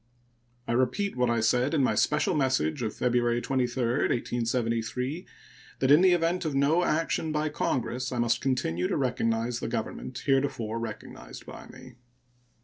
[0.67, 5.27] I repeat what I said in my special message of February 23, 1873,
[5.77, 9.67] that in the event of no action by Congress I must continue to recognize the
[9.67, 11.97] government heretofore recognized by me.